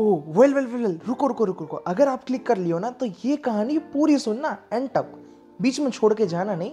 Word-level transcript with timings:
ओ 0.00 0.12
well 0.32 0.54
well 0.54 0.66
well 0.66 0.98
रुको 1.08 1.26
रुको 1.26 1.44
रुको 1.44 1.64
रुको। 1.64 1.76
अगर 1.76 2.08
आप 2.08 2.24
क्लिक 2.24 2.46
कर 2.46 2.58
लियो 2.58 2.78
ना 2.78 2.90
तो 2.90 3.06
ये 3.24 3.36
कहानी 3.36 3.78
पूरी 3.78 4.18
सुनना 4.18 4.56
एंड 4.72 4.88
तक। 4.88 5.12
बीच 5.60 5.80
में 5.80 5.90
छोड़ 5.90 6.12
के 6.14 6.26
जाना 6.26 6.54
नहीं। 6.54 6.72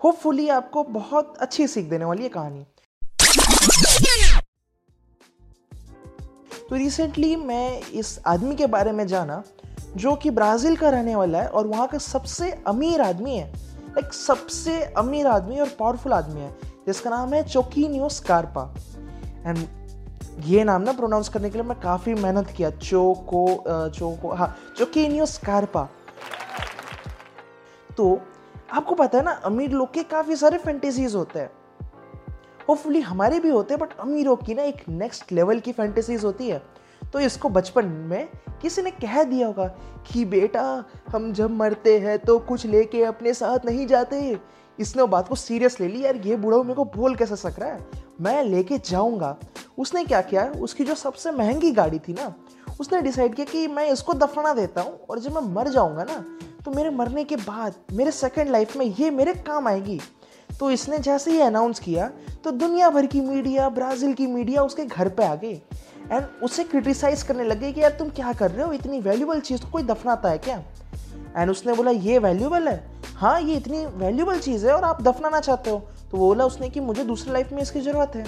होपफुली 0.00 0.48
आपको 0.48 0.82
बहुत 0.84 1.36
अच्छी 1.40 1.66
सीख 1.66 1.88
देने 1.90 2.04
वाली 2.04 2.22
है 2.22 2.28
कहानी। 2.28 2.64
तो 6.68 6.76
रिसेंटली 6.76 7.34
मैं 7.36 7.80
इस 7.80 8.18
आदमी 8.26 8.54
के 8.56 8.66
बारे 8.66 8.92
में 8.92 9.06
जाना, 9.06 9.42
जो 9.96 10.14
कि 10.16 10.30
ब्राज़ील 10.30 10.76
का 10.76 10.90
रहने 10.90 11.16
वाला 11.16 11.42
है 11.42 11.48
और 11.48 11.66
वहाँ 11.66 11.86
का 11.88 11.98
सबसे 11.98 12.50
अमीर 12.66 13.00
आदमी 13.00 13.36
है। 13.36 13.52
एक 13.98 14.12
सबसे 14.14 14.80
अमीर 14.96 15.26
आदमी 15.26 15.60
और 15.60 15.68
पावरफुल 15.78 16.12
आदमी 16.12 16.40
है, 16.40 16.54
जिसका 16.86 17.10
नाम 17.10 17.34
है 17.34 17.42
चोकीनियो 17.48 18.08
स्कारपा। 18.08 18.62
एंड 19.46 19.58
ये 20.44 20.64
नाम 20.64 20.82
ना 20.82 20.92
प्रोनाउंस 20.92 21.28
करने 21.28 21.50
के 21.50 21.58
लिए 21.58 21.66
मैं 21.68 21.78
काफ़ी 21.80 22.14
मेहनत 22.14 22.50
किया। 22.56 22.70
चोको 22.70 23.90
चोको 23.90 24.34
हाँ 24.34 24.56
चोकीनियो 24.78 25.26
स्कारपा। 25.26 25.88
तो 27.90 28.20
आपको 28.72 28.94
पता 28.94 29.18
है 29.18 29.24
ना, 29.24 29.30
अमीर 29.30 29.70
लोग 29.70 29.92
के 29.94 30.02
काफ़ी 30.02 30.36
सारे 30.36 30.58
फैंटेसीज 30.58 31.14
होते 31.14 31.38
हैं। 31.38 31.50
होपफुली 32.68 33.00
हमारे 33.00 33.40
भी 33.40 33.48
होते 33.48 33.74
हैं 33.74 33.80
बट 33.80 33.96
अमीरों 34.00 34.36
की 34.36 34.54
ना 34.54 34.62
एक 34.62 34.88
नेक्स्ट 34.88 35.32
लेवल 35.32 35.60
की 35.60 35.72
फैंटेसीज 35.72 36.24
होती 36.24 36.48
है। 36.48 36.62
तो 37.12 37.20
इसको 37.20 37.48
बचपन 37.48 37.86
में 38.08 38.28
किसी 38.62 38.82
ने 38.82 38.90
कह 38.92 39.22
दिया 39.24 39.46
होगा 39.46 39.66
कि 40.06 40.24
बेटा, 40.24 40.84
हम 41.08 41.32
जब 41.32 41.50
मरते 41.50 41.98
हैं 41.98 42.18
तो 42.18 42.38
कुछ 42.38 42.66
लेके 42.66 43.02
अपने 43.04 43.34
साथ 43.34 43.66
नहीं 43.66 43.86
जाते। 43.86 44.38
इसने 44.78 45.02
वो 45.02 45.08
बात 45.08 45.28
को 45.28 45.34
सीरियस 45.34 45.80
ले 45.80 45.88
ली, 45.88 46.04
यार, 46.04 46.16
ये 46.16 46.36
बूढ़ा 46.36 46.58
मेरे 46.58 46.74
को 46.74 46.84
बोल 46.86 47.16
कैसे 47.16 47.36
सक 47.36 47.58
रहा 47.58 47.68
है? 47.68 47.86
मैं 48.20 48.42
लेके 48.44 48.78
जाऊँगा। 48.80 49.36
उसने 49.78 50.04
क्या 50.04 50.20
किया? 50.22 50.44
उसकी 50.52 50.84
जो 50.84 50.94
सबसे 50.94 51.30
महँगी 51.32 51.70
गाड़ी 51.72 51.98
थी 51.98 52.12
ना, 52.12 52.34
उसने 52.80 53.00
डिसाइड 53.02 53.34
किया 53.34 53.46
कि 53.46 53.66
मैं 53.68 53.86
इसको 53.88 54.14
दफना 54.14 54.52
देता 54.54 54.80
हूँ 54.80 54.98
और 55.10 55.18
जब 55.18 55.34
मैं 55.34 55.42
मर 55.54 55.68
जाऊँगा 55.68 56.04
ना 56.04 56.24
तो 56.64 56.70
मेरे 56.70 56.90
मरने 56.90 57.24
के 57.24 57.36
बाद 57.36 57.74
मेरे 57.92 58.10
सेकेंड 58.10 58.50
लाइफ 58.50 58.76
में 58.76 58.84
ये 58.86 59.10
मेरे 59.10 59.34
काम 59.36 59.68
आएगी। 59.68 60.00
तो 60.50 60.70
इसने 60.70 60.98
जैसे 60.98 61.30
ही 61.30 61.40
अनाउंस 61.40 61.78
किया 61.80 62.10
तो 62.44 62.50
दुनिया 62.50 62.88
भर 62.90 63.06
की 63.06 63.20
मीडिया 63.20 63.68
ब्राज़ील 63.68 64.12
की 64.14 64.26
मीडिया 64.26 64.62
उसके 64.62 64.84
घर 64.84 65.08
पे 65.08 65.24
आ 65.24 65.34
गई। 65.34 65.54
एंड 66.12 66.24
उसे 66.42 66.64
क्रिटिसाइज 66.64 67.22
करने 67.22 67.44
लगे 67.44 67.72
कि 67.72 67.80
यार 67.80 67.90
तुम 67.90 68.08
क्या 68.08 68.32
कर 68.32 68.50
रहे 68.50 68.66
हो? 68.66 68.72
इतनी 68.72 69.00
वैल्यूबल 69.00 69.40
चीज़ 69.40 69.62
को 69.62 69.70
कोई 69.70 69.82
दफनाता 69.82 70.28
है 70.28 70.38
क्या? 70.38 70.64
एंड 71.36 71.50
उसने 71.50 71.72
बोला, 71.72 71.90
ये 71.90 72.18
वैल्यूबल 72.18 72.68
है? 72.68 72.90
हाँ 73.14 73.40
ये 73.40 73.54
इतनी 73.54 73.86
वैल्यूबल 73.86 74.38
चीज़ 74.38 74.66
है 74.66 74.72
और 74.72 74.84
आप 74.84 75.02
दफनाना 75.02 75.40
चाहते 75.40 75.70
हो। 75.70 75.78
तो 76.10 76.18
बोला 76.18 76.44
उसने 76.44 76.68
कि 76.68 76.80
मुझे 76.80 77.04
दूसरी 77.04 77.32
लाइफ 77.32 77.52
में 77.52 77.62
इसकी 77.62 77.80
ज़रूरत 77.80 78.12
है। 78.14 78.24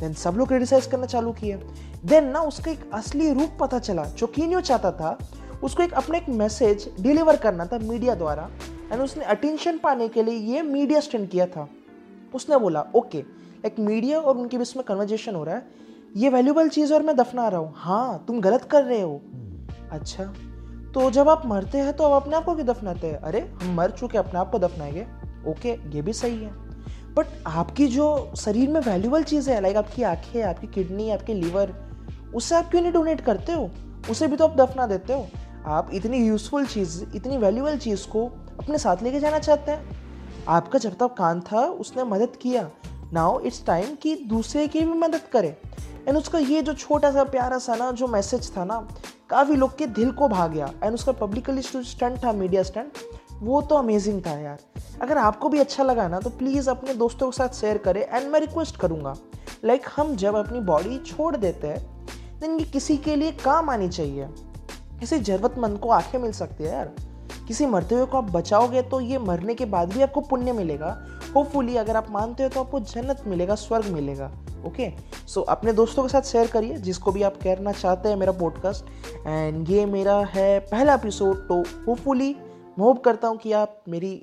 देन 0.00 0.12
सब 0.12 0.34
लोग 0.34 0.48
क्रिटिसाइज 0.48 0.86
करना 0.86 1.06
चालू 1.06 1.32
किए। 1.32 1.56
देन 2.04 2.24
ना 2.24 2.40
उसका 2.40 2.70
एक 2.70 2.90
असली 2.94 3.32
रूप 3.32 3.50
पता 3.60 3.78
चला। 3.78 4.04
जो 4.04 4.26
कीनियो 4.26 4.60
चाहता 4.60 4.92
था, 4.92 5.18
उसको 5.62 5.82
एक 5.82 5.92
अपने 5.92 6.18
एक 6.18 6.28
मैसेज 6.28 6.90
डिलीवर 7.00 7.36
करना 7.36 7.66
था 7.66 7.78
मीडिया 7.78 8.14
द्वारा। 8.14 8.50
एंड 8.92 9.02
उसने 9.02 9.24
अटेंशन 9.24 9.78
पाने 9.78 10.08
के 10.08 10.22
लिए 10.22 10.54
ये 10.54 10.62
मीडिया 10.62 11.00
स्टेंड 11.00 11.28
किया 11.28 11.46
था। 11.46 11.68
उसने 12.34 12.58
बोला 12.58 12.84
ओके 12.94 13.18
लाइक 13.18 13.78
मीडिया 13.78 14.20
और 14.20 14.36
उनके 14.36 14.58
बीच 14.58 14.76
में 14.76 14.84
कन्वर्जेशन 14.84 15.34
हो 15.34 15.44
रहा 15.44 15.54
है। 15.54 15.82
ये 16.16 16.28
वैल्यूबल 16.28 16.68
चीज़ 16.68 16.94
और 16.94 17.02
मैं 17.02 17.16
दफना 17.16 17.48
रहा 17.48 17.60
हूँ। 17.60 17.72
हाँ 17.76 18.24
तुम 18.28 18.40
गलत 18.40 18.64
कर 18.64 18.84
रहे 18.84 19.00
हो। 19.00 19.20
अच्छा 19.92 20.24
तो 20.94 21.10
जब 21.10 21.28
आप 21.28 21.42
मरते 21.46 21.78
हैं 21.78 21.92
तो 21.92 22.04
आप 22.04 22.22
अपने 22.22 22.36
आप 22.36 22.44
को 22.44 22.54
क्यों 22.54 22.66
दफनाते 22.66 23.06
हैं? 23.06 23.14
अरे, 23.14 23.40
हम 23.62 23.74
मर 23.74 23.90
चुके 23.90 24.18
अपने 24.18 24.40
आप 24.40 24.50
को 24.50 24.58
दफनाएँगे। 24.58 25.06
ओके, 25.50 25.68
ये 25.68 26.02
भी 26.02 26.12
सही 26.12 26.44
है। 26.44 26.50
बट 27.14 27.26
आपकी 27.46 27.86
जो 27.86 28.32
शरीर 28.36 28.70
में 28.70 28.80
वैल्यूबल 28.80 29.22
चीज़ 29.22 29.50
है 29.50 29.60
लाइक 29.60 29.76
आपकी 29.76 30.02
आँखें, 30.02 30.42
आपकी 30.42 30.66
किडनी 30.66 31.10
आपके 31.10 31.34
लीवर 31.34 31.74
उसे 32.34 32.54
आप 32.54 32.70
क्यों 32.70 32.82
नहीं 32.82 32.92
डोनेट 32.92 33.20
करते 33.20 33.52
हो? 33.52 33.70
उसे 34.10 34.26
भी 34.26 34.36
तो 34.36 34.46
आप 34.46 34.56
दफना 34.56 34.86
देते 34.86 35.12
हो। 35.12 35.26
आप 35.66 35.90
इतनी 35.94 36.26
यूजफुल 36.26 36.66
चीज़, 36.66 37.04
इतनी 37.14 37.36
वैल्यूबल 37.36 37.78
चीज़ 37.78 38.08
को 38.08 38.26
अपने 38.62 38.78
साथ 38.78 38.96
लेके 39.02 39.20
जाना 39.20 39.38
चाहते 39.38 39.72
हैं। 39.72 39.96
आपका 40.48 40.78
जब 40.78 40.94
तक 40.94 41.14
कान 41.18 41.40
था, 41.40 41.60
उसने 41.60 42.04
मदद 42.04 42.36
किया। 42.42 42.70
नाउ 43.12 43.40
इट्स 43.40 43.66
टाइम 43.66 43.94
कि 43.94 44.16
दूसरे 44.16 44.68
की 44.68 44.80
भी 44.80 44.92
मदद 44.92 45.20
करे। 45.32 45.56
एंड 46.08 46.16
उसका 46.16 46.38
ये 46.38 46.62
जो 46.62 46.72
छोटा 46.74 47.10
सा 47.12 47.24
प्यारा 47.24 47.58
सा 47.58 47.74
ना 47.74 47.90
जो 47.92 48.06
मैसेज 48.06 48.50
था 48.56 48.64
ना, 48.64 48.78
काफ़ी 49.30 49.56
लोग 49.56 49.76
के 49.78 49.86
दिल 49.88 50.10
को 50.12 50.28
भाग 50.28 50.52
गया। 50.52 50.72
एंड 50.82 50.94
उसका 50.94 51.12
पब्लिकली 51.12 51.62
स्टंट 51.62 52.24
था 52.24 52.32
मीडिया 52.32 52.62
स्टंट 52.62 52.98
वो 53.42 53.60
तो 53.62 53.74
अमेजिंग 53.74 54.20
था 54.26 54.32
यार। 54.32 54.58
अगर 55.02 55.18
आपको 55.18 55.48
भी 55.48 55.58
अच्छा 55.58 55.82
लगा 55.82 56.06
ना 56.08 56.18
तो 56.20 56.30
प्लीज़ 56.30 56.70
अपने 56.70 56.94
दोस्तों 56.94 57.30
के 57.30 57.36
साथ 57.36 57.54
शेयर 57.54 57.78
करें 57.78 58.00
एंड 58.02 58.30
मैं 58.32 58.40
रिक्वेस्ट 58.40 58.76
करूँगा। 58.76 59.14
लाइक 59.64 59.86
हम 59.96 60.14
जब 60.16 60.34
अपनी 60.36 60.60
बॉडी 60.62 60.98
छोड़ 61.06 61.36
देते 61.36 61.66
हैं 61.66 61.80
देन 62.40 62.58
ये 62.58 62.64
किसी 62.64 62.96
के 62.96 63.16
लिए 63.16 63.32
काम 63.34 63.70
आनी 63.70 63.88
चाहिए। 63.88 64.28
किसी 65.00 65.18
ज़रूरतमंद 65.18 65.78
को 65.78 65.90
आँखें 65.90 66.18
मिल 66.18 66.32
सकती 66.32 66.64
है 66.64 66.72
यार। 66.72 66.94
किसी 67.48 67.66
मरते 67.66 67.94
हुए 67.94 68.06
को 68.06 68.18
आप 68.18 68.30
बचाओगे 68.30 68.82
तो 68.82 69.00
ये 69.00 69.18
मरने 69.18 69.54
के 69.54 69.64
बाद 69.66 69.92
भी 69.92 70.02
आपको 70.02 70.20
पुण्य 70.20 70.52
मिलेगा। 70.52 70.96
होपफुली 71.34 71.76
अगर 71.76 71.96
आप 71.96 72.10
मानते 72.10 72.42
हो 72.42 72.48
तो 72.48 72.60
आपको 72.60 72.80
जन्नत 72.80 73.22
मिलेगा, 73.26 73.54
स्वर्ग 73.54 73.86
मिलेगा। 73.86 74.30
ओके 74.66 74.90
सो 75.28 75.40
अपने 75.50 75.72
दोस्तों 75.72 76.02
के 76.02 76.08
साथ 76.08 76.22
शेयर 76.22 76.46
करिए, 76.46 76.76
जिसको 76.76 77.12
भी 77.12 77.22
आप 77.22 77.36
कहना 77.36 77.72
चाहते 77.72 78.08
हैं 78.08 78.16
मेरा 78.16 78.32
पॉडकास्ट 78.32 78.84
एंड 79.26 79.70
ये 79.70 79.86
मेरा 79.86 80.18
है 80.30 80.58
पहला 80.60 80.94
एपिसोड 80.94 81.48
तो 81.48 81.62
होपफुली 81.86 82.32
मैं 82.32 82.84
होप 82.84 83.04
करता 83.04 83.28
हूँ 83.28 83.36
कि 83.38 83.52
आप 83.52 83.82
मेरी 83.88 84.14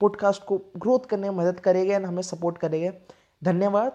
पॉडकास्ट 0.00 0.44
को 0.44 0.58
ग्रोथ 0.76 1.06
करने 1.10 1.30
में 1.30 1.36
मदद 1.36 1.60
करेंगे 1.60 1.92
एंड 1.92 2.06
हमें 2.06 2.22
सपोर्ट 2.22 2.58
करेंगे. 2.58 2.92
धन्यवाद. 3.42 3.92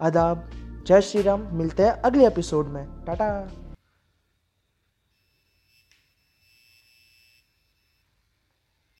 आदाब. 0.00 0.48
जय 0.86 1.00
श्री 1.00 1.22
राम. 1.22 1.48
मिलते 1.52 1.82
हैं 1.82 1.90
अगले 1.90 2.26
एपिसोड 2.26 2.68
में. 2.68 2.86
टाटा. 3.06 3.71